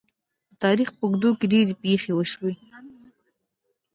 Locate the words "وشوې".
2.15-2.53